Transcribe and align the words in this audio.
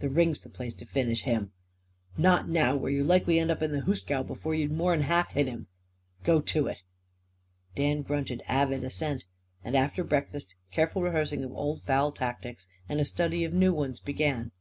The 0.00 0.10
ring's 0.10 0.42
the 0.42 0.50
place 0.50 0.74
to 0.74 0.84
finish 0.84 1.22
him. 1.22 1.52
Not 2.18 2.50
now, 2.50 2.76
where 2.76 2.92
you'd 2.92 3.06
likely 3.06 3.38
land 3.38 3.50
up 3.50 3.62
in 3.62 3.72
the 3.72 3.80
hoosgow 3.80 4.22
before 4.22 4.54
you'd 4.54 4.70
more'n 4.70 5.00
half 5.04 5.30
hit 5.30 5.46
him. 5.48 5.68
Go 6.22 6.42
to 6.42 6.66
it!" 6.66 6.82
Dan 7.76 8.02
grunted 8.02 8.42
avid 8.46 8.84
assent. 8.84 9.24
And 9.64 9.74
after 9.74 10.04
breakfast 10.04 10.54
careful 10.70 11.00
rehearsing 11.00 11.42
of 11.44 11.52
old 11.54 11.80
foul 11.84 12.12
tactics 12.12 12.66
and 12.90 13.00
a 13.00 13.06
study 13.06 13.42
of 13.42 13.54
new 13.54 13.72
ones 13.72 14.00
began. 14.00 14.52